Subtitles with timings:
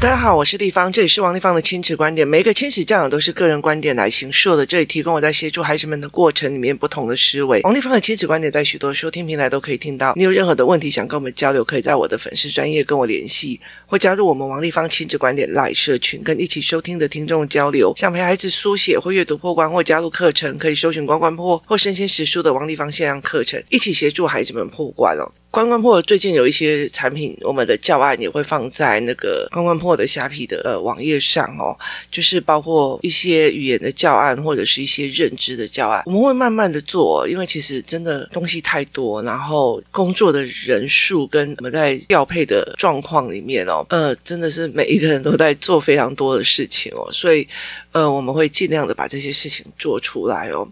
[0.00, 2.26] 大家好，我是丽芳，这里是王立芳的亲子观点。
[2.26, 7.60] 每一个亲子教养都是个人观点来形塑的，这里提供我在协助孩子们的过程里面不同的思维。
[7.64, 10.14] 王立芳的亲子观点在许多收听平台都可以听到。
[10.16, 17.92] 你有任何的问题想跟我们交流，可以在我的粉丝专业跟我联系，或加入我们王立芳亲子观点 LINE 社群，跟一起收听的听众交流。
[17.94, 25.30] 想陪孩子书写或阅读破关，或加入课程，可以搜寻关关破或生鲜时书的王立芳线上课程，一起协助孩子们破关哦。
[25.50, 31.76] 关关破最近有一些产品，我们的教案也会放在那个关关破的虾皮的呃网页上哦，
[32.08, 47.46] 就是包括一些语言的教案或者是一些认知的教案，我们会慢慢的做，因为其实真的东西太多，然后工作的人数跟我们在调配的状况里面哦，呃，真的是每一个人都在做非常多的事情哦，所以
[47.92, 50.66] 呃，我们会尽量的把这些事情做出来哦。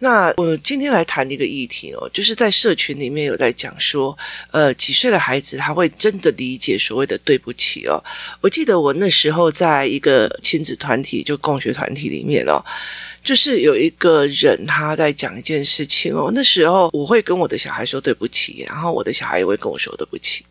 [0.00, 4.16] 那我今天来谈一个议题哦，就是在社群里面有在讲说，
[4.50, 8.02] 呃，几岁的孩子他会真的理解所谓的对不起哦。
[8.40, 12.60] 我记得我那时候在一个亲子团体，就共学团体里面哦，
[13.22, 20.44] 就是有一个人他在讲一件事情哦，那时候我会跟我的小孩说对不起，然后我的小孩也会跟我说对不起。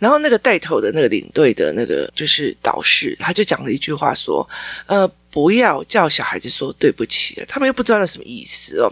[0.00, 4.44] 然后那个带头的那个领队的那个就是导师，他就讲了一句话说
[4.86, 8.88] ：“呃，不要叫小孩子说对不起，他们又不知道那什么意思哦，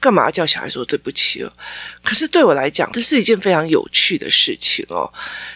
[0.00, 1.52] 干嘛叫小孩说对不起哦？
[2.02, 5.08] 可是对我来讲，这是一件非常有趣的事情哦，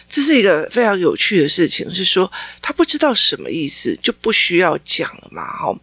[0.09, 5.77] 这是一个非常有趣的事情，是说他不知道什么意思，就不需要讲了嘛，哦，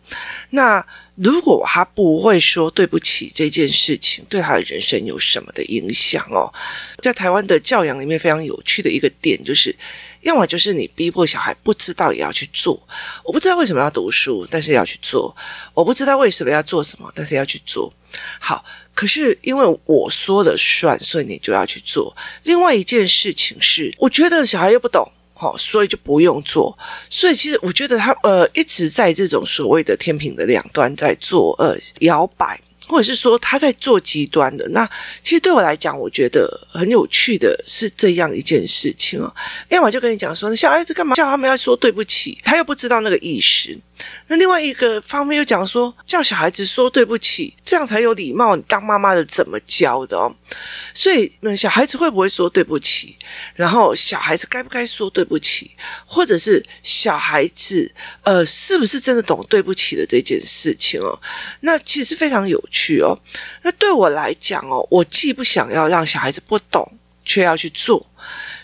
[0.49, 0.83] 那。”
[1.17, 6.53] 如果他不会说对不起这件事情，对他的人生有什么的影响哦？
[6.99, 9.75] 在台湾的教养里面，非常有趣的一个点就是，
[10.21, 12.79] 要么就是你逼迫小孩不知道也要去做。
[13.25, 15.35] 我不知道为什么要读书，但是要去做；
[15.73, 17.91] 我不知道为什么要做什么，但是要去做。
[18.39, 18.63] 好，
[18.95, 22.15] 可是因为我说了算，所以你就要去做。
[22.43, 25.11] 另外一件事情是，我觉得小孩又不懂。
[25.39, 26.77] 好，所以就不用做。
[27.11, 34.67] 所以其实我觉得他呃一直在这种所谓的天平的两端在做呃摇摆，或者是说他在做极端的。
[34.71, 34.89] 那
[35.23, 39.35] 其实对我来讲，我觉得很有趣的是这样一件事情啊哦。
[39.69, 43.79] 要么就跟你讲说，小孩子干嘛叫他们要说对不起，他又不知道那个意识。
[44.29, 48.55] 那另外一个方面又讲说，叫小孩子说对不起，这样才有礼貌。
[48.57, 50.35] 你当妈妈的怎么教的哦？
[50.93, 53.17] 所以，那小孩子会不会说对不起？
[53.55, 55.71] 然后，小孩子该不该说对不起？
[56.05, 57.93] 或者是小孩子
[58.23, 61.19] 呃，是不是真的懂对不起的这件事情哦？
[61.61, 63.19] 那其实非常有趣哦。
[63.63, 66.91] 那对我来讲哦，我既不想要让小孩子不懂，
[67.37, 68.07] 却要去做。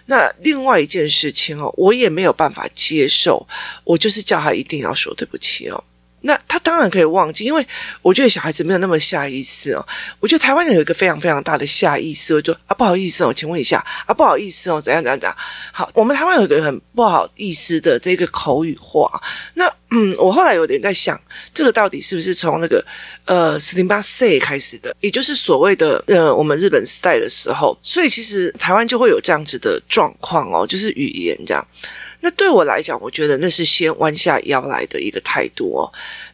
[0.06, 3.46] 那另外一件事情哦，我也没有办法接受，
[3.84, 5.84] 我就是叫他一定要说对不起哦。
[6.22, 7.66] 那他当然可以忘记，因为
[8.00, 9.86] 我觉得小孩子没有那么下意识哦。
[10.20, 15.36] 我觉得台湾人有一个非常非常大的下意识，就啊不好意思哦，请问一下啊不好意思哦，怎样怎样怎样。
[15.72, 19.10] 好，我们台湾有一个很不好意思的这个口语化。
[19.54, 21.20] 那嗯，我后来有点在想，
[21.52, 22.82] 这个到底是不是从那个
[23.26, 31.66] 呃斯林巴塞开始的，也就是所谓的呃我们日本时代的时候，所以其实台湾就会有这样子的状况哦，就是语言这样。
[32.22, 35.92] 那对我来讲，我觉得那是先弯下腰来的一个态度哦。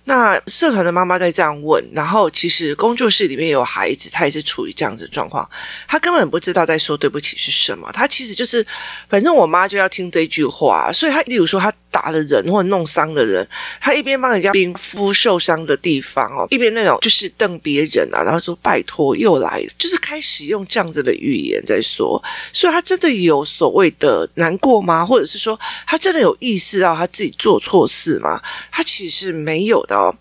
[0.08, 5.48] 那社团的妈妈在这样问，然后其实工作室里面有孩子，他也是处于这样子状况，
[5.86, 8.66] 他根本不知道在说对不起是什么，他其实就是
[9.08, 11.72] 反正我妈就要听这句话，所以他例如说他。
[11.90, 13.48] 打了人或者弄伤的人，
[13.80, 25.04] 他一边帮人家冰敷受伤的地方哦，一边那种就是瞪别人啊，然后说拜托又来，就是开始用这样子的语言在说，所以他真的有所谓的难过吗？
[25.04, 28.38] 或者是说他真的有意识到他自己做错事吗？
[28.70, 30.14] 他其实没有的哦。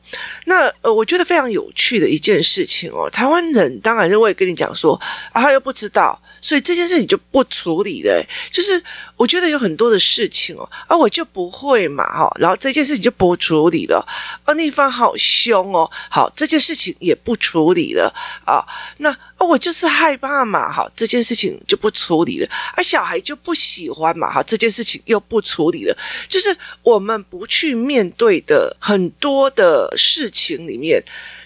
[0.45, 4.99] 那呃，我觉得非常有趣的一件事情哦，台湾人当然是会跟你讲说
[5.31, 6.19] 啊，他又不知道。
[6.39, 8.81] 所以这件事情就不处理了，就是
[9.17, 14.07] 我觉得有很多的事情哦，啊，我就不会嘛，哈，然后这件事情就不处理了，
[14.45, 18.13] 啊，那方好凶哦，好，这件事情也不处理了，
[18.45, 18.63] 啊，
[18.97, 25.95] 那啊，我就是害怕嘛，哈，这件事情就不处理了，啊，小孩就不喜欢嘛，哈，这件事情又不处理了，
[26.27, 30.99] 就是我们不去面对的很多的事情里面，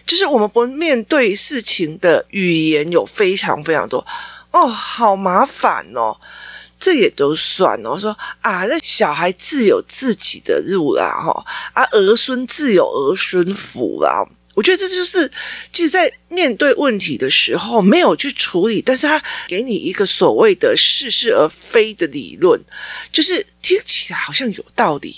[0.06, 4.06] 就是我们不面对事情的语言有非常非常多。
[4.52, 6.16] 哦，好麻烦哦，
[6.80, 7.98] 这也都算哦。
[7.98, 14.26] 说啊，那小孩自有自己的路啦，哈啊，儿孙自有儿孙福啦。
[14.54, 15.32] 我觉得这就是，
[15.72, 22.60] 其实，在面对问题的时候，没有去处理，但是他给你一个所谓的似是而非的理论，
[23.12, 25.16] 就是听起来好像有道理。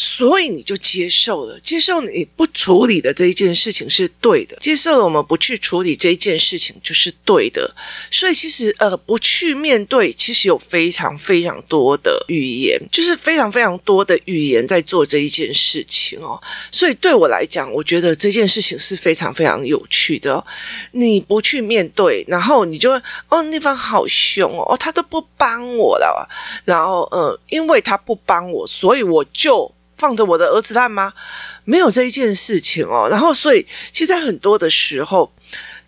[0.00, 7.68] 所以你就接受了，接受你不处理的这一件事情是对的，接受了我们不去处理这一件事情就是对的。
[8.08, 16.40] 所以其实呃，不去面对，其实有非常非常多的语言，就是非常非常多的语言在做这一件事情哦。
[16.70, 20.46] 所以对我来讲，我觉得这件事情是非常非常有趣的哦。
[20.92, 22.92] 你不去面对，然后你就
[23.30, 26.28] 哦，那方好凶哦，哦，他都不帮我了，
[26.64, 29.74] 然后呃，因为他不帮我，所以我就。
[29.98, 31.12] 放着我的儿子烂吗？
[31.64, 33.08] 没有这一件事情哦。
[33.10, 35.30] 然后，所以其实在很多的时候，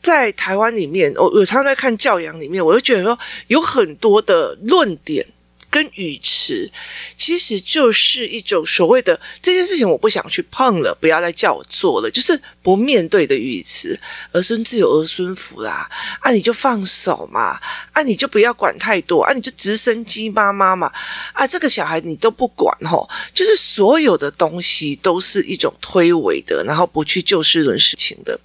[0.03, 5.27] 在台湾里面，我我常常在看教养里面，我就觉得说有很多的论点。
[5.73, 6.19] 跟语
[7.17, 13.99] 其实就是一种所谓的这件事情，我不想去碰了，不要再叫我做了，就是不面对的语词。
[14.33, 15.89] 儿孙自有儿孙福啦，
[16.21, 17.59] 啊，你就放手嘛，
[17.93, 20.91] 啊，你就不要管太多，啊，你就直升机妈妈嘛，
[21.33, 28.39] 啊，这个小孩你都不管吼，就是所有的东西都是一种推诿的，然后不去就事论事情的。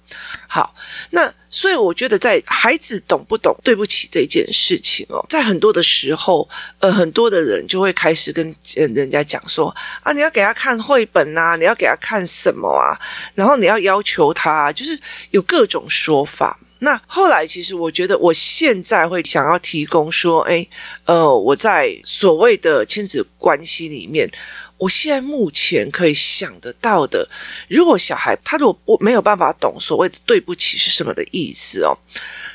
[0.48, 0.74] 好，
[1.10, 1.32] 那。
[1.48, 6.46] 所以我觉得，在孩子懂不懂对不起这件事情哦，在很多的时候，
[6.80, 12.94] 呃，很多的人就会开始跟人家讲说啊，你要给他看绘本呐，你要给他看什么啊，
[13.34, 14.96] 然后你要要求他，就是
[15.30, 16.60] 有各种说法。
[16.80, 20.64] 那后来，其实我觉得，我现在会想要提供说，哎，
[21.06, 24.30] 呃，我在所谓的亲子关系里面。
[24.78, 27.28] 我现在目前可以想得到的，
[27.68, 31.96] 如果小孩他如果我没有办法懂所谓的对不起是什么的意思哦，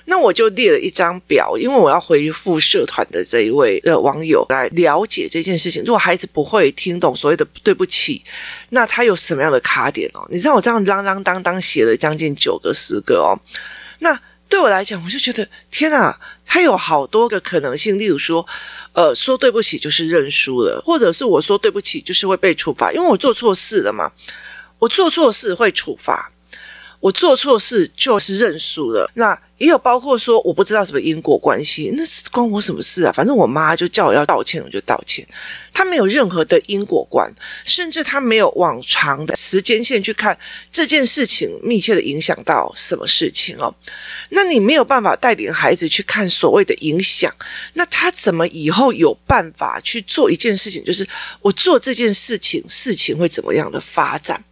[0.05, 5.81] 那我就列了一张表，因为我要回复社团的这一位的网友来了解这件事情。
[5.83, 8.23] 如果孩子不会听懂所谓的对不起，
[8.69, 10.27] 那他有什么样的卡点哦？
[10.29, 13.33] 你知道我这样啷啷当当写了将近九个十个哦，
[13.99, 14.19] 那。
[14.51, 17.97] 对我来讲，我就觉得天哪，他有好多个可能性。
[17.97, 18.45] 例如说，
[18.91, 24.11] 呃，说对不起就是认输了，或者是我说对不起就是会被处罚，因为我做错事了嘛。
[24.77, 26.29] 我做错事会处罚，
[27.01, 29.11] 我做错事就是认输了。
[29.15, 29.37] 那。
[29.61, 33.11] 也有包括说我不知道什么因果关系，那是关我什么事啊？
[33.11, 35.23] 反正我妈就叫我要道歉，我就道歉。
[35.71, 37.31] 他没有任何的因果观，
[37.63, 40.35] 甚至他没有往长的时间线去看
[40.71, 43.71] 这件事情密切的影响到什么事情哦。
[44.29, 47.31] 那你没有办法带领孩子去看所谓的影响，
[47.73, 50.83] 那他怎么以后有办法去做一件事情？
[50.83, 51.07] 就是
[51.39, 54.43] 我做这件事情，事情会怎么样的发展？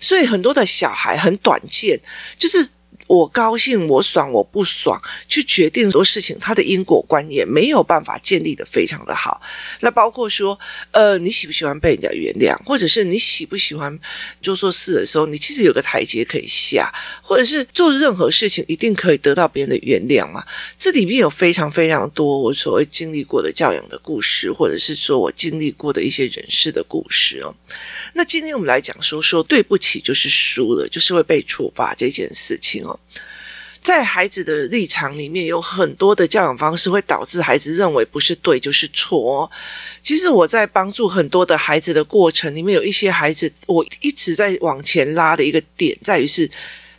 [0.00, 2.00] 所以很多的小孩很短见，
[2.38, 2.68] 就是。
[3.08, 9.40] 我高兴，我爽，我不爽，去决定很多事情，他的因果观念没有办法建立的非常的好。
[9.80, 10.58] 那包括说，
[10.92, 13.98] 呃，你喜不喜欢被人家原谅，或者是你喜不喜欢
[14.42, 20.44] 做错事的时候，你其实有个台阶可以下，或者是做任何事情一定可以得到别人的原谅嘛？
[20.78, 27.54] 这里面有非常非常多我所谓经历过的教养的故事，或者是说我经历过的一些人事的故事哦。
[28.12, 32.97] 那今天我们来讲说说对不起就是输了，就是会被处罚这件事情哦。
[33.80, 39.50] 在孩子的立场里面，有很多的教养方式会导致孩子认为不是对就是错。
[40.02, 46.50] 其实我在帮助很多的孩子的过程里面，有一些孩子我一直在往前拉的一个点，在于是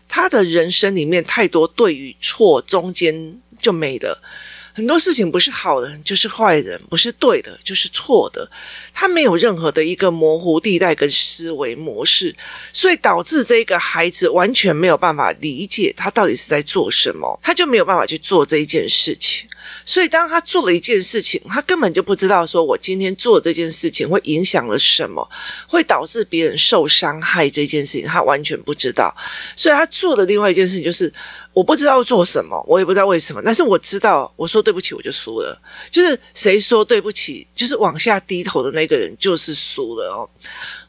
[0.07, 4.19] 他的人生里面太多对与错，中间就没了。
[4.73, 8.49] 很多事情不是好人就是坏人，不是对的就是错的，
[8.93, 12.35] 他没有任何的一个模糊地带跟思维模式，
[12.71, 19.49] 所以导致这个孩子完全没有办法理解他到底是在做什么，他就没有办法去做这一件事情。
[19.85, 25.27] 所以当他做了一件事情，他根本就不知道说我今天做这件事情会影响了什么，
[25.67, 29.15] 会导致别人受伤害这件事情，他完全不知道。
[29.55, 31.11] 所以他做的另外一件事情就是。
[31.59, 35.61] 我不知道做什么，我也不知道为什么，但是我知道，我说对不起，我就输了。
[35.91, 40.29] 就是谁说对不起，就是往下低头的那个人就是输了哦。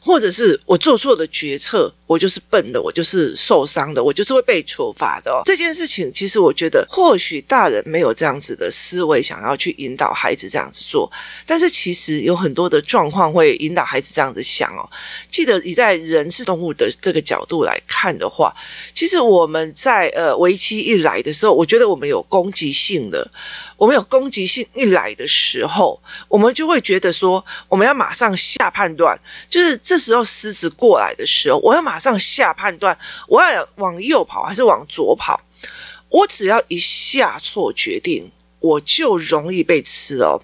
[0.03, 5.43] 或者是我做错的决策，我就是笨的，我就是受伤的，我就是会被处罚的哦。
[5.45, 11.09] 这件事情，其实我觉得，或许大人没有这样子的思维，想要去引导孩子这样子做，
[11.45, 14.89] 但是其实有很多的状况会引导孩子这样子想哦。
[15.29, 18.51] 记得你在人是动物的这个角度来看的话，
[18.95, 23.29] 其实我们在呃危机一来的时候，我觉得我们有攻击性的。
[23.77, 29.19] 我们有攻击性一来的时候，我们就会觉得说，我们要马上下判断。
[29.49, 35.41] 就是这时候狮子过来的时候，我要马上下判断，我要往右跑还是往左跑？
[36.07, 38.31] 我只要一下错决定，
[38.61, 40.39] 我就容易被吃哦。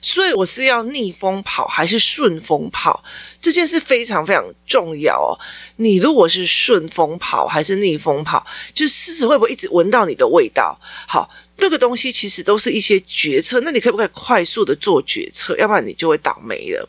[0.00, 3.04] 所以我是要逆风跑还是顺风跑？
[3.38, 5.36] 这件事非常非常重要哦。
[5.76, 10.80] 你如果是顺风跑还是逆风跑，就狮子会不会一直闻到你的味道？
[11.06, 11.30] 好。
[11.58, 13.58] 这个东西其实都是一些决策。
[13.60, 15.56] 那你可不可以快速的做决策？
[15.56, 16.86] 要不然你就会倒霉了。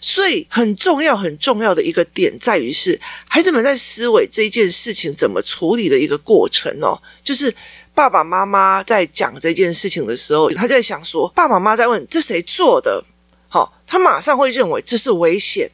[0.00, 7.52] 所以很重要、很重要的一个点在于是孩子们在思维这件事情怎么处理的一个过程哦，就是
[7.94, 13.04] 爸爸妈妈在讲这件事情的时候，他在想说，爸爸妈妈在问这谁做的？
[13.48, 15.70] 好，他马上会认为这是危险，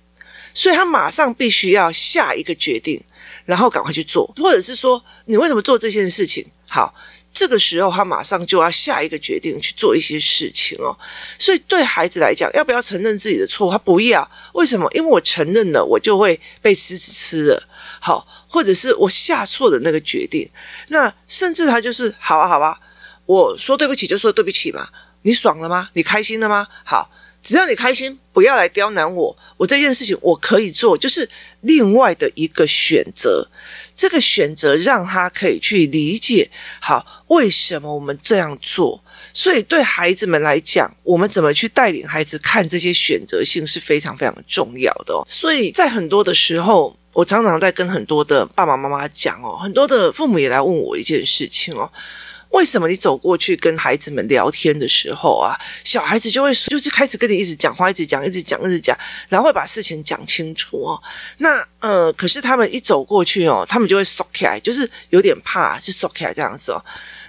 [0.52, 3.02] 所以他马上必须要下一个决定，
[3.44, 6.46] 然后赶快去做，或者是说你为什么做这件事情？
[6.66, 6.94] 好。
[7.34, 10.96] 这个时候，他马上就要下一个决定去做一些事情哦。
[11.36, 13.70] 所以，对孩子来讲，要不要承认自己的错误？
[13.72, 14.30] 他不要。
[14.52, 14.88] 为什么？
[14.94, 17.68] 因为我承认了，我就会被狮子吃了。
[17.98, 20.48] 好，或者是我下错的那个决定。
[20.88, 22.78] 那甚至他就是，好啊，好啊，
[23.26, 24.88] 我说对不起就说对不起嘛。
[25.22, 25.90] 你爽了吗？
[25.94, 26.68] 你开心了吗？
[26.84, 27.10] 好。
[27.42, 29.36] 只要你开心，不要来刁难我。
[29.58, 31.28] 我这件事情我可以做，就是
[31.60, 33.46] 另外的一个选择。
[33.94, 39.02] 这个选择让他可以去理解，好，为什么我们这样做？
[39.32, 45.14] 所以对孩子们来讲，我们怎么去带领孩子看这些选择性是非常非常重要的。
[45.26, 51.90] 所以在很多的时候，我常常在跟很多的爸爸妈妈讲哦，很多的父母也来问我一件事情哦。
[52.54, 58.96] 为什么你走过去跟孩子们聊天的时候啊，小孩子就会就是开始跟你一直讲话，一直讲，一直讲，一直讲，
[59.28, 61.02] 然后会把事情讲清楚哦。
[61.38, 66.82] 那呃，可是他们一走过去哦，他们就会缩起来，就是有点怕，就缩起来这样子哦。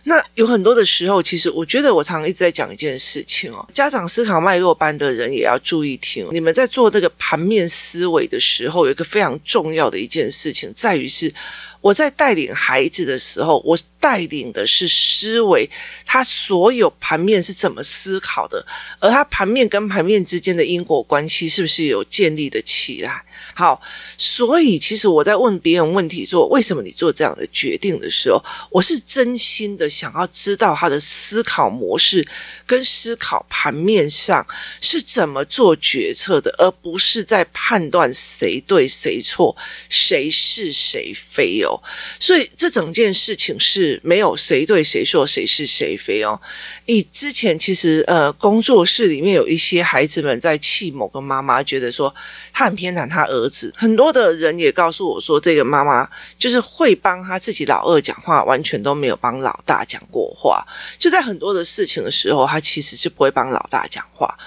[0.07, 6.27] 那有很多的时候，其实我觉得我常常一直在讲一件事情哦，家长思考脉络班的人也要注意听。
[6.31, 11.33] 你们在做这个盘面思维的时候，有一个非常重要的一件事情，在于是
[11.81, 15.67] 我在带领孩子的时候，我带领的是思维，
[16.05, 18.63] 他所有盘面是怎么思考的，
[18.99, 23.25] 而他盘面跟盘面之间的因果关系是不是有建立的起来？
[23.57, 23.81] 好，
[24.17, 32.27] 所以其实我在问别人问题说，为什么你做这样的决定的时候，我是真心的想要知道他的思考模式
[32.67, 34.45] 跟思考盘面上
[34.81, 39.55] 是怎么做决策的，而不是在判断谁对谁错，
[39.87, 41.81] 谁是谁非哦。
[42.19, 46.37] 所以这整件事情是没有谁对谁错，谁是谁非哦。
[46.85, 52.13] 以之前其实呃工作室里面有一些孩子们在气某个妈妈，觉得说
[52.51, 53.44] 他很偏袒他儿
[53.75, 60.65] 很多的人也告诉我说，这个妈妈就是会帮他自己老二讲话，完全都没有帮老大讲过话。
[60.97, 64.37] 就在很多的事情的时候，他其实是不会帮老大讲话。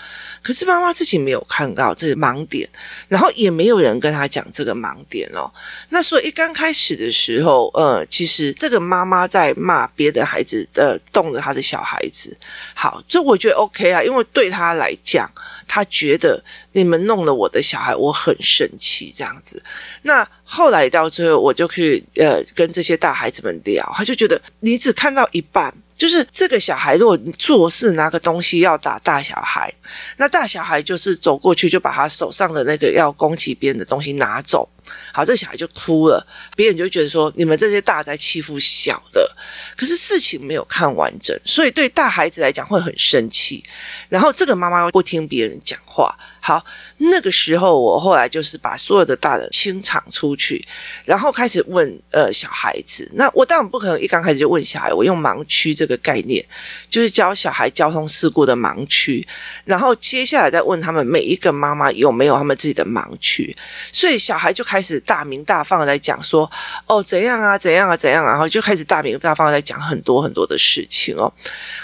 [0.40, 2.67] 可是妈妈自己没有看到这个盲点，
[3.09, 5.50] 然后也没有人跟他讲这个盲点哦。
[5.88, 12.35] 那所以一刚开始的时候，呃，其实这个妈妈在骂别的孩子，呃，动了他的小孩子。
[12.73, 15.28] 好，这我觉得 OK 啊，因为对他来讲，
[15.69, 19.63] 他觉得你们弄了我的小孩，我很生气这样子。
[20.03, 25.73] 那后来到最后，我就去呃跟这些大孩子们聊，他就觉得你只看到一半。
[25.95, 29.69] 就是这个小孩，如果做事拿个东西要打大小孩，
[30.17, 34.69] 那大小孩就是走过去就把他手上的那个要攻击别人的东西拿走。
[35.12, 39.30] 好，这小孩就哭了，别人就觉得说，你们这些大在欺负小的，
[39.76, 43.64] 可是事情没有看完整，所以对大孩子来讲会很生气。
[44.09, 46.14] 然后这个妈妈又不听别人讲话。
[46.40, 46.64] 好，
[46.97, 50.66] 那个时候我后来就是把所有的大人清场出去，
[51.04, 53.11] 然后开始问呃小孩子。
[53.14, 56.42] 那我当然不可能一刚开始就问小孩，我用盲区这个概念，
[56.88, 59.26] 就是教小孩交通事故的盲区，
[59.64, 63.54] 然后接下来再问他们每一个妈妈有没有他们自己的盲区，
[63.92, 66.49] 所以小孩就开开始大鸣大放来讲说
[66.87, 71.32] 哦怎样啊怎样啊怎样啊，然后就开始大鸣大放的来讲很多很多的事情哦。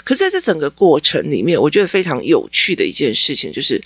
[0.05, 3.83] 可是在这整个过程里面，我觉得非常有趣的一件事情就是。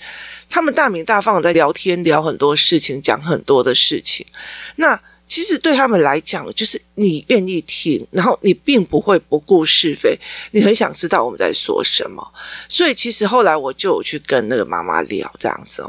[0.52, 4.26] 他们大鸣大放在聊天，聊很多事情，讲很多的事情。
[4.74, 5.00] 那
[5.30, 6.78] 其实对他们来讲，就是。
[6.96, 10.14] 你愿意听，然后你并不会不顾是非，
[10.50, 12.22] 你很想知道我们在说什么，
[12.68, 15.82] 所以其实后来我就有去跟那个妈妈聊这样子。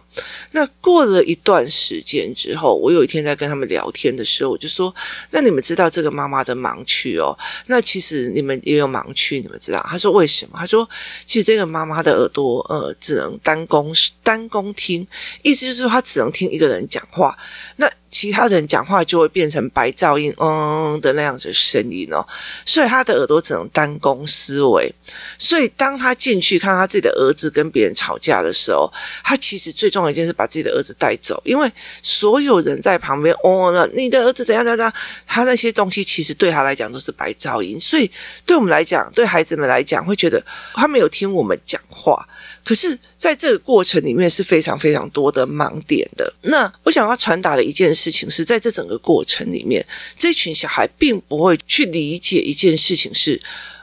[0.52, 4.96] 那过了一段时间之后，我有一天在跟他们聊天的时候，我就说
[5.32, 7.38] ：“那你们知道这个妈妈的盲区哦？
[7.66, 10.90] 那其实你们也有盲区，你们知道？”他说：“为什么？”他说
[11.28, 13.94] ：“其实这个妈妈的耳朵呃只能单弓
[14.24, 15.06] 单弓听，
[15.42, 17.38] 意思就是说她只能听一个人讲话，
[17.76, 22.26] 那其他人讲话就会变成白噪音，嗯。”的那样子声音哦，
[22.66, 24.94] 所以他的耳朵只能单攻思维。
[25.38, 28.92] 所以当他进去看他自己的儿子跟别人吵架的时候，
[29.24, 34.94] 他其实最重要一件事把自己的儿子带走，因为所有人在旁边哦，那你的儿子怎样怎样，
[35.26, 37.80] 他那些东西其实对他来讲都是白噪音。
[37.80, 38.10] 所以
[38.46, 42.28] 对我们来讲，对孩子们来讲，会觉得他没有听我们讲话。
[42.64, 46.32] 可是，在这个过程里面是非常非常多的盲点的。
[46.44, 49.86] 那我想要传达的一件事事情是，在这整个过程里面，
[50.18, 53.40] 这群小孩并不会去理解一件事情是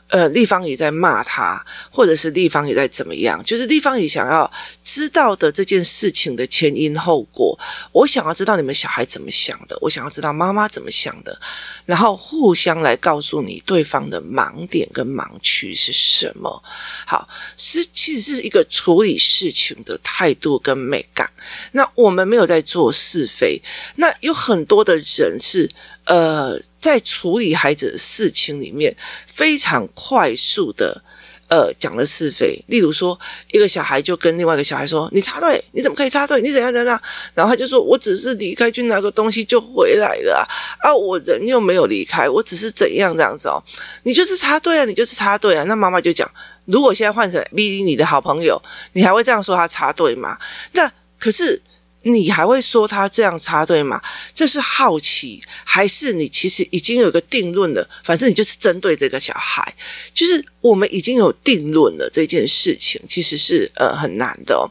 [0.08, 3.42] 呃，立方也在骂他，或者是立方也在怎么样？
[3.44, 4.50] 就是立方也想要
[4.82, 7.58] 知道的这件事情的前因后果。
[7.92, 11.38] 我想要知道你们小孩怎么想的，我想要知道妈妈怎么想的，
[11.84, 16.62] 然后互相来告诉你对方的盲点跟盲区是什么。
[17.06, 21.30] 好，是其实是一个处理事情的态度跟美感。
[21.72, 23.60] 那我们没有在做是非，
[23.96, 25.70] 那有很多的人是。
[26.08, 28.96] 呃，在处理孩子的事情里面，
[29.26, 31.02] 非常快速的，
[31.48, 32.58] 呃，讲了是非。
[32.68, 33.18] 例如说，
[33.52, 36.40] 一个小孩就跟另外一个小孩说：“你插队，你怎么可以插队？
[36.40, 36.98] 你怎样怎样？”
[37.34, 40.42] 然后他就说：“我只是离开去拿个东西就回来了啊，
[40.80, 43.62] 啊，我人又没有离开，我只是怎样这样子哦？
[44.04, 46.26] 你就是插队啊，你就是插队啊。”那妈妈就讲
[46.64, 48.58] ：“如果现在换成 B，你的好朋友，
[48.94, 50.38] 你还会这样说他插队吗？”
[50.72, 51.60] 那可是。
[52.02, 54.00] 你还会说他这样插队吗？
[54.34, 57.88] 这是好奇，还是你其实已经有一个定论了？
[58.04, 59.74] 反正你就是针对这个小孩，
[60.14, 62.08] 就是我们已经有定论了。
[62.12, 64.70] 这件事情其实是呃很难的哦。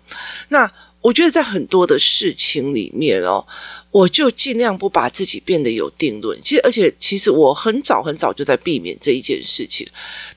[0.49, 0.71] 那
[1.07, 3.45] 我觉得在很多的事情里面哦。
[3.89, 6.37] 我就尽量不把自己变得有定论。
[6.43, 9.87] 其实，而且其实我很早很早就在避免这一件事情，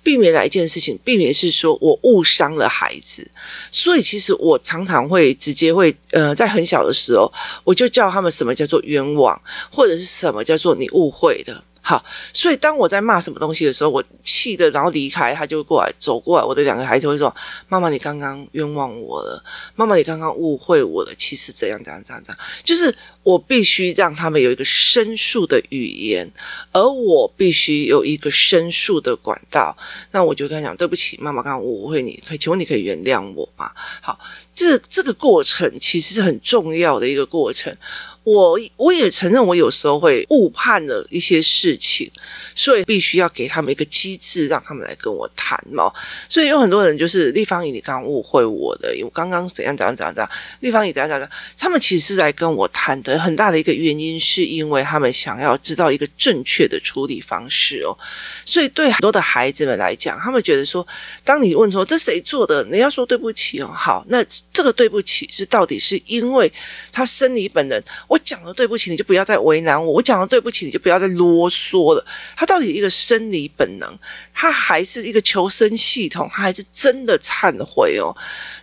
[0.03, 0.97] 避免哪一件事情？
[1.05, 3.29] 避免是说我误伤了孩子。
[3.71, 7.31] 所以，其实我常常会直接会呃，在很小的时候，
[7.65, 9.39] 我就叫他们什么叫做冤枉，
[9.71, 11.63] 或者是什么叫做你误会的。
[11.83, 17.35] 好，所以当我在骂什么东西的时候，我气的然后离开，他就过来走过来，我的两个孩子会说
[17.69, 19.43] ：“妈妈，你刚刚冤枉我了，
[19.75, 26.31] 妈妈，你刚刚误会我了。”其实怎样怎样怎样怎样，就是我必须让他们有一个申诉的语言，
[26.71, 29.77] 而我必须有一个申诉的管道。
[30.13, 33.73] 那我就跟他讲：“对不起，妈妈刚刚误会你，可以请问你可以原谅我吗？”
[34.03, 34.21] 好，
[34.61, 37.75] 这这个过程其实是很重要的一个过程。
[38.23, 42.09] 我我也承认，我有时候会误判了一些事情，
[42.55, 45.91] 所以必须要给他们一个机制，让他们来跟我谈嘛。
[46.29, 53.19] 所以有很多人就是立方姨，你刚刚误会我的，我刚刚怎样怎样怎样怎样，立方姨怎样怎样，他们其实是来跟我谈的。
[53.19, 57.97] 很大的一个原因是因为他们想要知道一个正确的处理方式哦。
[58.45, 60.87] 所以对很多的孩子们来讲，他们觉得说，
[61.25, 63.67] 当你问说这谁做的，你要说对不起哦。
[63.67, 66.53] 好，那这个对不起是到底是因为
[66.93, 67.83] 他生理本能。
[68.09, 69.93] 我讲了对不起，你就不要再为难我。
[69.93, 72.05] 我讲了对不起，你就不要再啰嗦了。
[72.37, 73.99] 他到底一个生理本能，
[74.35, 78.15] 他还是一个求生系统，他还是真的忏悔哦。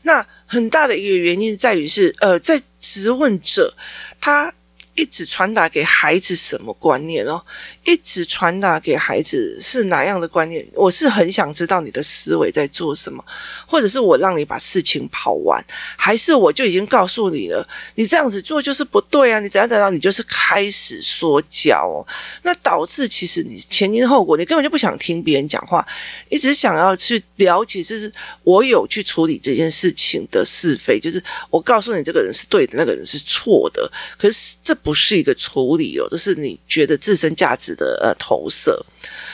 [0.04, 3.74] 那很大的一个原因在于是，呃，在质问者
[4.20, 4.54] 他。
[4.98, 7.40] 一直传达给孩子什么观念哦？
[7.86, 10.68] 一直传达给孩子是哪样的观念？
[10.74, 13.24] 我是很想知道你的思维在做什么，
[13.68, 15.64] 或者是我让你把事情跑完，
[15.96, 19.40] 还是我就已经告诉你了，你这样子做就是不对啊！
[19.40, 22.02] 你怎样怎样，你就是开始说教哦，
[22.42, 25.88] 那导致其实你前因后果，你根本就不想听别人讲话，
[26.30, 34.76] 一直想要去了解，就是我有去处理这件事情的是非，就是我告诉你这个人是对的，那个人是错的，可是这。
[34.88, 38.86] 不是一个处理哦，这是你觉得自身价值的呃投射，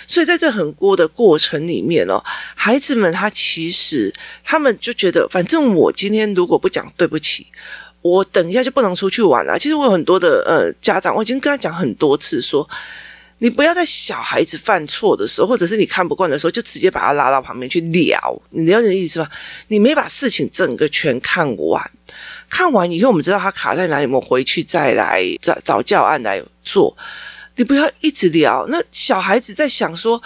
[0.08, 2.20] 所以在这很多的过程里面哦，
[2.56, 4.12] 孩子们他其实
[4.44, 7.46] 他们就觉得，反正我今天如果不讲对不起，
[8.02, 9.60] 我等一下就不能出去玩了。
[9.60, 12.68] 其实我有很多的呃家长，我已经跟他讲很多次说，
[13.38, 19.30] 你不要在小孩子犯错的时候，或者是你看不惯的时候，就直接把他拉到旁边去聊，你了解意思吧？
[19.68, 21.92] 你没把事情整个全看完。
[22.54, 26.96] 看完以后，我们知道他卡在哪里，我们回去再来找找教案来做。
[27.56, 28.68] 你不要一直聊。
[28.70, 30.22] 那小孩子在想说，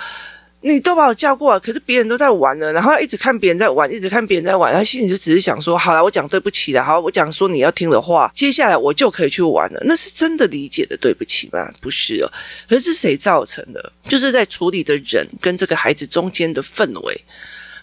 [0.59, 9.81] 你都把我叫过来，可是别人都在玩了，然后一直看别人在玩，一直看别人在玩，他心里就只是想说，好了，我讲对不起了，好，我讲说你要听的话，接下来我就可以去玩了。
[9.85, 11.65] 那是真的理解的对不起吗？
[11.79, 12.27] 不是哦。
[12.67, 13.93] 可是谁造成的？
[14.09, 17.21] 就是在处理的人跟这个孩子中间的氛围。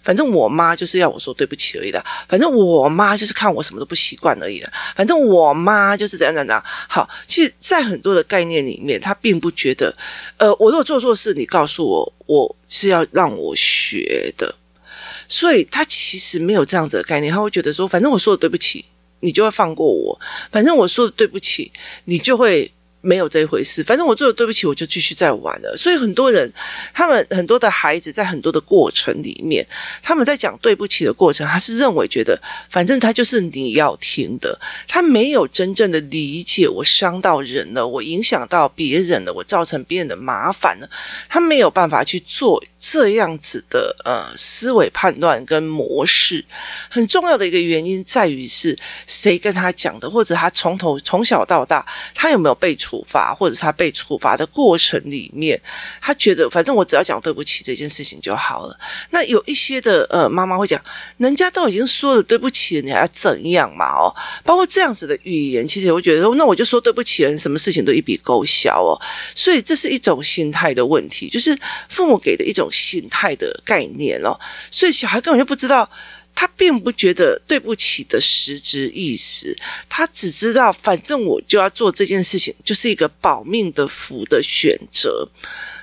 [0.05, 2.01] 反正我妈就是要我说对不起而已的。
[2.29, 4.71] 反正我妈就是看我什么都不习惯而已的。
[4.95, 6.63] 反正我妈就是怎样怎样。
[6.65, 9.93] 好，其实，在很多的概念里面，他并不觉得，
[10.37, 14.55] 呃，我如果做错事，你告诉我，我是要让我学的。
[15.27, 18.85] 所以，他其实没有这样子的概念，他会觉得说，反正我说的对不起，
[19.21, 20.17] 你就会放过我。
[20.51, 21.71] 反正我说的对不起，
[22.05, 22.71] 你就会。
[23.05, 25.77] 没有这一回事，反正我做的对不起，我就继续再玩了。
[25.77, 26.51] 所以很多人，
[26.93, 29.65] 他们很多的孩子在很多的过程里面，
[30.01, 40.89] 他们在讲对不起的过程，他是认为觉得，反正他就是你要听的，他没有真正的理解我伤到人了，我影响到别人了，我造成别人的麻烦了，
[41.29, 42.63] 他没有办法去做。
[42.91, 46.45] 这样子的呃思维判断跟模式，
[46.87, 55.59] 很重要的一个原因在于是谁跟他讲的，或者他从头从小到大他有没有被处罚，或者是他被处罚的过程里面，
[55.99, 58.79] 他觉得反正我只要讲对不起这件事情就好了。
[59.09, 60.79] 那有一些的呃妈妈会讲，
[61.17, 63.87] 人家都已经说了对不起，你还要怎样嘛？
[63.87, 68.93] 哦，包括这样子的语言，其实我觉得，那我就说对不起，什么事情都一笔勾销哦。
[69.33, 71.57] 所以这是一种心态的问题，就是
[71.89, 74.37] 父母给的一种心态的概念哦，
[74.69, 75.89] 所以小孩根本就不知道，
[76.35, 79.57] 他并不觉得对不起的实质意思，
[79.87, 85.29] 他只知道反正我就要做这件事情，就是一个保命的福的选择。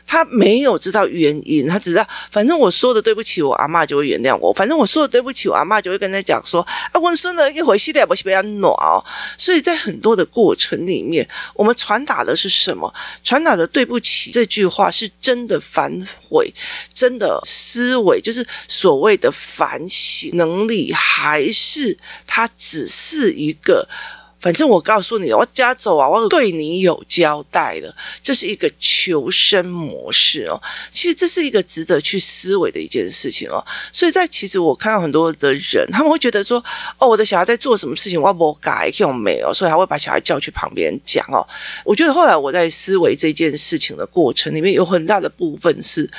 [0.06, 4.52] 他没有知道原因，他只知道反正我说的对不起，我阿嬷就会原谅我。
[4.52, 6.60] 反正我说的对不起，我阿嬷就会跟他讲说
[6.92, 8.72] ：“啊，我孙子一回系列不是比较暖。”
[9.38, 12.92] 所以在很多的过程里面，我们传达的是什么？
[13.24, 15.90] 传达的对不起这句话是真的反
[16.28, 16.52] 悔，
[16.92, 23.88] 真的思维，就是所谓的反省能力，还是他只是一个？
[24.42, 30.60] 反正我告诉你，我家走啊，我对你有交代了，这是一个求生模式哦。
[30.90, 33.64] 其实这是一个值得去思维的一件事情哦。
[33.92, 36.62] 所以在其实我看到很多的人，他们会觉得说，
[36.98, 41.46] 哦，我的小孩在做什么事情，我不改，用没有，所以他会把小孩叫去旁边讲哦。
[41.84, 46.10] 我觉得后来我在思维这件事情的过程里面，有很大的部分是。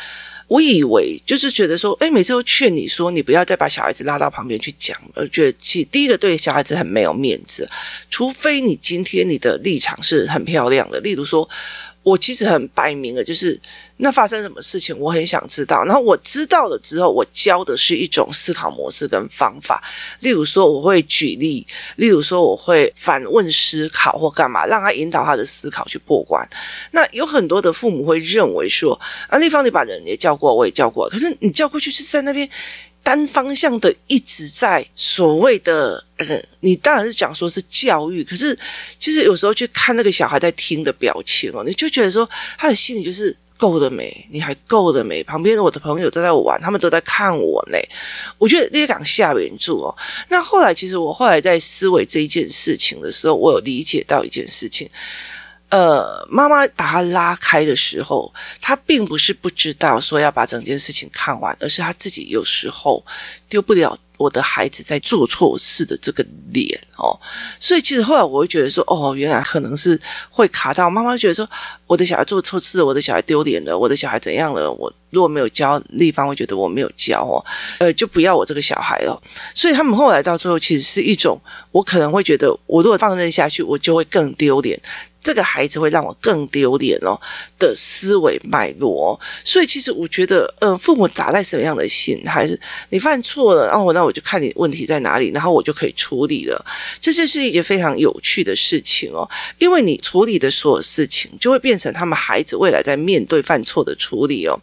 [0.47, 4.97] 我以为就是觉得说，哎，每次都劝你说，你不要再把小孩子拉到旁边去讲。
[5.15, 7.69] 而觉得其第一个对小孩子很没有面子，
[8.09, 11.49] 除非你今天你的立场是很漂亮的，例如说。
[12.03, 13.57] 我其实很摆明了，就是
[13.97, 15.83] 那发生什么事情，我很想知道。
[15.85, 19.81] 然后我知道了之后，我教的是一种思考模式跟方法。
[20.19, 21.65] 例如说，我会举例；
[21.97, 26.47] 例如说，我会反问思考或干嘛，让他引导他的思考去过关。
[26.91, 32.49] 那有很多的父母会认为说，啊，那方，你把人也叫过，我也叫过，可是你叫过去是在那边。
[33.05, 38.57] 单方向的一直在所谓的，呃，你当然是讲说是教育，可是
[38.97, 42.27] 其实有时候去看那个小孩在听的表情哦，你就觉得说
[42.57, 44.27] 他的心里就是够了没？
[44.29, 45.23] 你还够了没？
[45.23, 47.77] 旁边的我的朋友都在玩，他们都在看我呢。
[48.37, 49.95] 我觉得那个港下援助哦。
[50.27, 54.89] 那后来其实我后来在思维这一件事情的时候，我有理解到一件事情。
[55.69, 63.01] 呃，妈妈把他拉开的时候，他并不是不知道说要把整件事情看完，而是他自己有时候
[63.47, 67.17] 丢不了我的孩子在做错事的这个脸哦。
[67.59, 69.99] 所以其实后来我会觉得说，哦，原来可能是
[70.29, 71.47] 会卡到妈妈觉得说，
[71.87, 74.71] 我的小孩做错事，我的小孩丢脸了，我的小孩怎样了？
[74.71, 77.43] 我如果没有教，立方会觉得我没有教哦，
[77.79, 79.21] 呃，就不要我这个小孩了。
[79.53, 81.39] 所以他们后来到最后，其实是一种，
[81.71, 84.79] 我可能会觉得，我如果放任下去，我就会更丢脸。
[85.23, 87.17] 这个孩子会让我更丢脸哦
[87.57, 92.59] 的思维脉络，所以其实我觉得，嗯，父母打在什么样的心，还是
[92.89, 96.65] 你犯错了，然后那我就看你问题在哪里，然后我就可以处理了。
[96.99, 99.25] 这就是一件非常有趣的事情哦，
[99.59, 104.59] 因为你处理的所有事情，就会变成他们孩子未来在面对犯错的处理哦。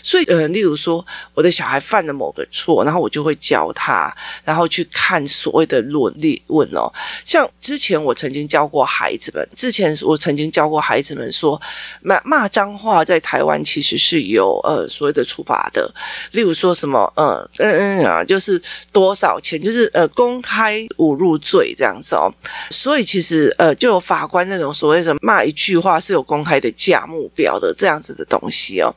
[0.00, 6.88] 所以，呃，例如说，我的小孩犯了某个错，然后我就会教他，然后去看所谓的论理问哦。
[7.24, 9.92] 像之前我曾经教过孩子们，之前。
[10.04, 11.60] 我曾经教过孩子们说，
[12.00, 15.92] 骂骂脏话在台湾其实是有呃所谓的处罚的，
[16.32, 18.60] 例如说什么呃嗯嗯啊，就是
[18.92, 22.32] 多少钱，就是呃公开侮辱罪这样子哦。
[22.70, 28.94] 所以其实呃就有法官那种所谓什么骂一句话是有公开的价目标的这样子的东西哦。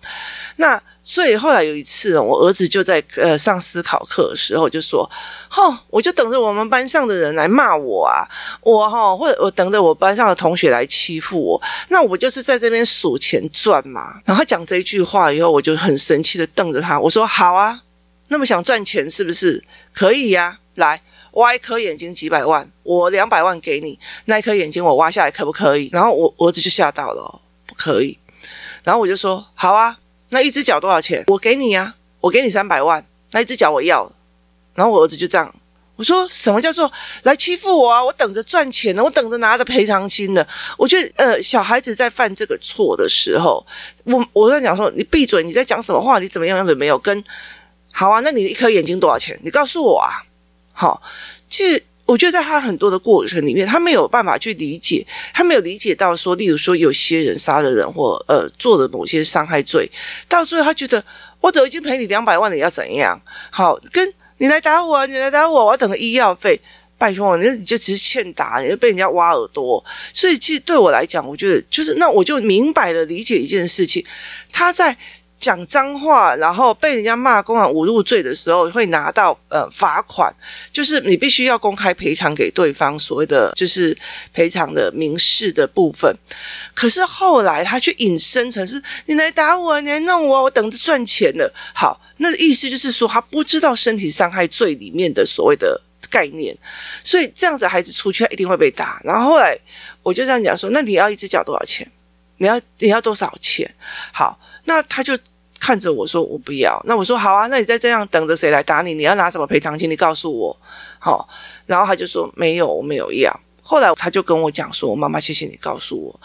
[0.57, 5.09] 那所以后来有一次，我儿子就在呃上思考课的时候就说
[5.47, 8.27] ：“吼，我就等着我们班上的人来骂我啊，
[8.59, 17.83] 我哈，或者我等着我班上的同学来欺负我，那我就是在这边数钱赚嘛。”然后讲这一句话以后，我就很生气的瞪着他，我说：“好啊，
[18.27, 19.63] 那么想赚钱是不是？
[19.93, 28.19] 可以呀，来挖一颗眼睛几百万，我两百万给你，那一颗眼睛我挖下来可不可以？”然后我儿子就吓到了，不可以。
[28.83, 29.97] 然后我就说：“好啊。”
[30.29, 31.23] 那一只脚多少钱？
[31.27, 33.05] 我给你呀，我给你三百万。
[33.31, 34.11] 那一只脚我要。
[34.73, 35.55] 然后我儿子就这样，
[35.95, 36.91] 我说什么叫做
[37.23, 38.03] 来欺负我啊？
[38.03, 40.45] 我等着赚钱呢，我等着拿着赔偿金呢。
[40.77, 43.65] 我觉得呃，小孩子在犯这个错的时候，
[44.03, 46.19] 我我在讲说，你闭嘴，你在讲什么话？
[46.19, 47.23] 你怎么样样的没有跟？
[47.91, 49.39] 好啊，那你一颗眼睛多少钱？
[49.43, 50.23] 你告诉我啊。
[50.73, 51.01] 好，
[51.49, 51.83] 其实。
[52.07, 59.91] 我觉得在他很多的过程里面，他没有办法去理解，他没有理解到说，例如说有些人杀了人或呃做了某些伤害罪，
[60.29, 61.03] 到最后他觉得
[61.41, 63.21] 我都已经赔你两百万，你要怎样？
[63.51, 66.57] 好，跟你来打我，你来打我，我要等个医药费，
[66.97, 69.83] 拜托你，你就只是欠打，你就被人家挖耳朵。
[70.13, 74.05] 所以其实对我来讲，我觉得就是那我就明白了理解一件事情，
[74.51, 74.97] 他在。
[75.39, 80.33] 讲脏话，然后被人家骂公然侮辱罪的时候，会拿到呃罚款，
[80.73, 83.95] 就是你必须要公开赔偿给对方所谓的就是
[84.33, 86.13] 赔偿的民事的部分。
[86.73, 91.51] 可是后来他去引申成是你来打我，你来弄我，我等着赚钱的。
[91.73, 96.57] 好，那意思就是说他不知道身体伤害罪里面的所谓的概念，
[97.03, 98.99] 所以这样子孩子出去他一定会被打。
[99.03, 99.55] 然后后来
[100.01, 101.89] 我就这样讲说，那你要一只脚多少钱？
[102.37, 103.71] 你要你要多少钱？
[104.11, 104.37] 好。
[104.67, 105.17] 那他就
[105.59, 108.93] 看着我说：“我不要。”那我说：“好啊，那你再这样等着谁来打你？
[108.93, 109.89] 你要拿什么赔偿金？
[109.89, 110.55] 你告诉我。”
[110.99, 111.27] 好，
[111.65, 116.19] 然后他就说：“没有，我没有要。”后来他就跟我讲说：“妈妈，谢谢你告诉我，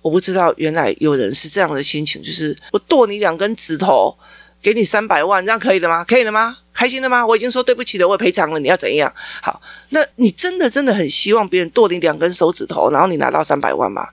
[0.00, 4.16] 我不知道原来有人是这样的心情，就是我剁你两根指头，
[4.62, 6.04] 给你三百万，这样可以了吗？
[6.04, 6.58] 可以了吗？
[6.72, 7.26] 开心了吗？
[7.26, 9.12] 我已经说对不起了，我赔偿了，你要怎样？
[9.42, 14.08] 好，那你真的真的很希望别人剁你两根手指头，然后你拿到三百万吗？”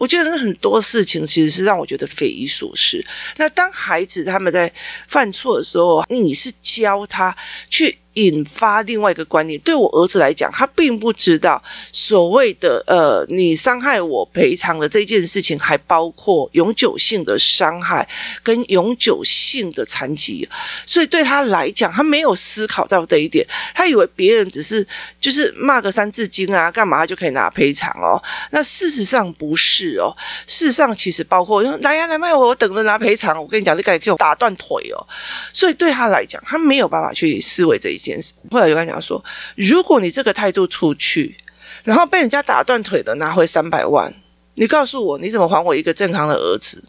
[0.00, 3.04] 我觉得很多事情其实是让我觉得匪夷所思。
[3.36, 4.72] 那当孩子他们在
[5.06, 7.36] 犯错的时候，你是教他
[7.68, 7.98] 去。
[8.20, 18.06] 引发另外一个观念，对我儿子来讲，他并不知道所谓的呃，你伤害我赔偿的这件事情，还包括永久性的伤害
[18.42, 20.46] 跟永久性的残疾，
[20.84, 24.86] 所以对他来讲，他没有思考到这一点，他以为别人只是
[25.20, 28.20] 就是骂个三字经啊，干嘛就可以拿赔偿哦？
[28.50, 30.14] 那事实上不是哦，
[30.46, 33.40] 事实上其实包括来呀来卖我，我等着拿赔偿。
[33.40, 35.06] 我跟你讲，你赶紧给我打断腿哦。
[35.52, 38.09] 所以对他来讲，他没有办法去思维这一件。
[38.50, 39.22] 后来就跟他讲说，
[39.56, 41.36] 如果你这个态度出去，
[41.84, 44.14] 然后被人家打断腿的拿回三百万，
[44.54, 46.84] 你告诉我你怎么还我一个正常的儿子？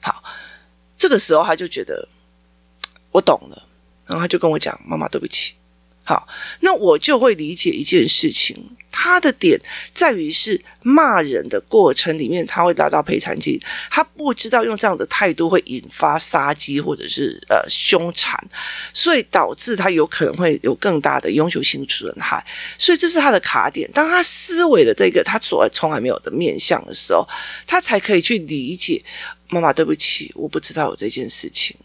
[0.00, 0.22] 好，
[0.96, 2.08] 这个时候他就觉得
[3.10, 3.62] 我懂了，
[4.06, 5.54] 然后他就跟我讲：“妈妈，对不起。”
[6.04, 6.28] 好，
[6.60, 8.76] 那我就会理解一件事情。
[8.98, 9.60] 他的点
[9.92, 13.60] 在于是骂人的过程里面，他会拿到赔偿金。
[13.90, 18.34] 他不知道用这样的态度会引发杀机或者是呃凶残，
[18.94, 22.42] 所以导致他有可能会有更大的永久性损害。
[22.78, 23.88] 所以这是他的卡点。
[23.92, 27.28] 当他思维的这个他所从来没有的面向的时候，
[27.66, 29.04] 他才可以去理解。
[29.48, 31.76] 妈妈，对不起，我不知道有这件事情。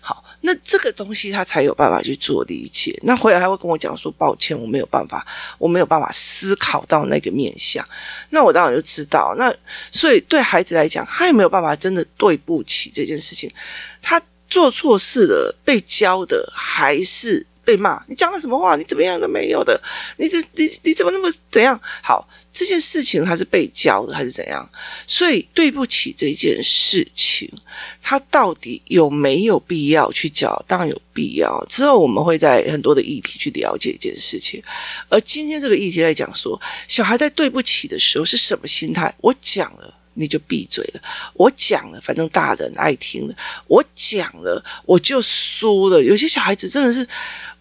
[0.00, 0.24] 好。
[0.46, 2.96] 那这个东西他才有办法去做理解。
[3.02, 5.26] 那回来他会跟我讲说：“抱歉，我没有办法，
[5.58, 7.84] 我没有办法思考到那个面向。”
[8.30, 9.34] 那我当然就知道。
[9.36, 9.52] 那
[9.90, 13.52] 所以对孩子来讲，他也没有办法真的对不起这件事情。
[14.00, 18.02] 他做错事了，被教的还是被骂。
[18.06, 18.76] 你讲了什么话？
[18.76, 19.78] 你怎么样都没有的。
[20.16, 21.78] 你这你你怎么那么怎样？
[22.02, 22.26] 好。
[22.58, 24.66] 这件事情他是被教的还是怎样？
[25.06, 27.46] 所以对不起这件事情，
[28.00, 30.64] 他到底有没有必要去教？
[30.66, 31.62] 当然有必要。
[31.68, 34.62] 之后我们会在很多的议题去了解一件事情。
[35.10, 39.14] 而今天这个议题在讲说，小孩在对不起的时候是什么心态？
[39.20, 41.00] 我讲了你就闭嘴了，
[41.34, 43.34] 我讲了反正大人爱听了，
[43.66, 46.02] 我讲了我就输了。
[46.02, 47.06] 有些小孩子真的是。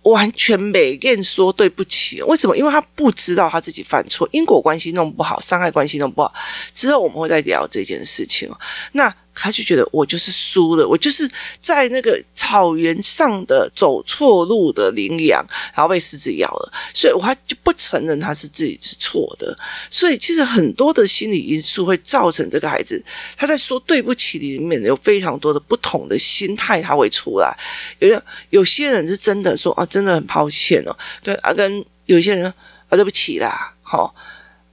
[0.05, 2.57] 完全没跟人说对不起，为什么？
[2.57, 6.33] 因为他不知道他自己犯错，因果关系弄不好，伤害关系弄不好。
[6.73, 8.49] 之后我们会再聊这件事情。
[8.93, 9.13] 那。
[9.35, 19.55] 他就觉得我就是输了，我就是在那个草原上的走错路的羚羊，然后被狮子咬了，所以我还就不承认他是自己是错的。
[19.89, 23.03] 所以其实很多的心理因素会造成这个孩子
[23.35, 27.55] 他在说对不起里面有非常多的不同的心态，他会出来。
[27.99, 34.07] 有有些人是真的说啊，真的很抱歉哦，跟啊跟有些人啊对不起啦，好、哦、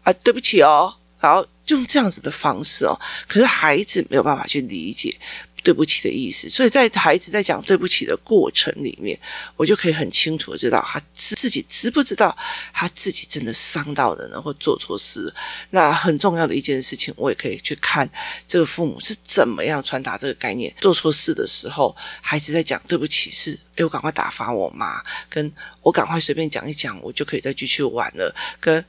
[0.04, 1.44] 啊对不起哦，然后。
[1.66, 2.98] 用这样子的方式哦，
[3.28, 5.16] 可是孩子没有办法去理解
[5.62, 9.16] 对不起的意思，所以在孩子在讲对不起的过程里面，
[9.56, 12.36] 我就可以很清楚的知道他自己知不知道
[12.72, 15.32] 他自己真的伤到人了或做错事。
[15.70, 18.10] 那很重要的一件事情，我也可以去看
[18.48, 20.74] 这个父母是怎么样传达这个概念。
[20.80, 28.84] 做错事的时候，孩子在讲对不起是，哎，我赶快打发我妈，跟我赶快随便讲一讲，我就可以再继续玩了，跟。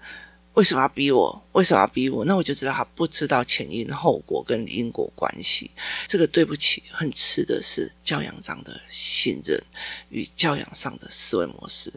[0.53, 1.43] 为什么要逼我？
[1.53, 2.23] 为什么要逼我？
[2.25, 5.71] 那我就知道他不知道前因后果跟因果关系。
[6.07, 9.59] 这个对不起，很吃的是教养上的信任
[10.09, 11.91] 与教养上的思维模式。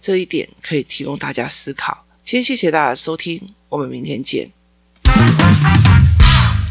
[0.00, 2.04] 这一点可以提供大家思考。
[2.22, 4.50] 今天谢谢大家收听，我们明天见。